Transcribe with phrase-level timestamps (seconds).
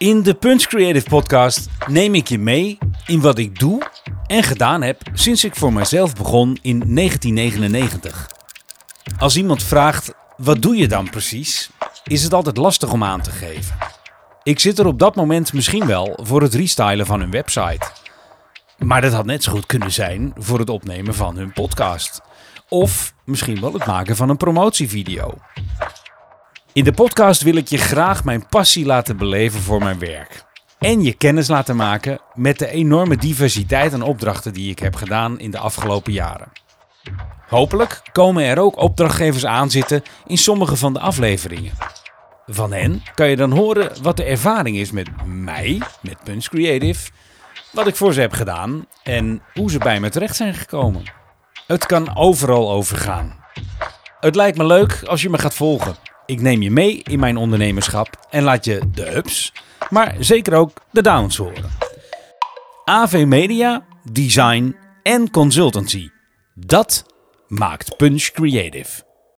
[0.00, 3.82] In de Punch Creative Podcast neem ik je mee in wat ik doe
[4.26, 8.30] en gedaan heb sinds ik voor mezelf begon in 1999.
[9.18, 11.70] Als iemand vraagt, wat doe je dan precies?
[12.04, 13.76] Is het altijd lastig om aan te geven.
[14.42, 17.86] Ik zit er op dat moment misschien wel voor het restylen van hun website.
[18.78, 22.20] Maar dat had net zo goed kunnen zijn voor het opnemen van hun podcast.
[22.68, 25.34] Of misschien wel het maken van een promotievideo.
[26.72, 30.44] In de podcast wil ik je graag mijn passie laten beleven voor mijn werk.
[30.78, 35.38] En je kennis laten maken met de enorme diversiteit aan opdrachten die ik heb gedaan
[35.38, 36.52] in de afgelopen jaren.
[37.48, 41.72] Hopelijk komen er ook opdrachtgevers aan zitten in sommige van de afleveringen.
[42.46, 47.10] Van hen kan je dan horen wat de ervaring is met mij, met Punch Creative,
[47.72, 51.02] wat ik voor ze heb gedaan en hoe ze bij me terecht zijn gekomen.
[51.66, 53.44] Het kan overal over gaan.
[54.20, 56.09] Het lijkt me leuk als je me gaat volgen.
[56.30, 59.52] Ik neem je mee in mijn ondernemerschap en laat je de ups,
[59.88, 61.70] maar zeker ook de downs horen.
[62.84, 66.08] AV Media, Design en Consultancy.
[66.54, 67.04] Dat
[67.48, 69.09] maakt Punch Creative.